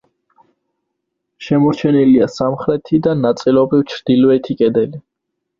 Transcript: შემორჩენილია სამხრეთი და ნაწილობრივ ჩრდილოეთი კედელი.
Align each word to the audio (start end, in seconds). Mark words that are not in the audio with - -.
შემორჩენილია 1.49 2.29
სამხრეთი 2.37 3.03
და 3.09 3.15
ნაწილობრივ 3.21 3.87
ჩრდილოეთი 3.93 4.61
კედელი. 4.65 5.05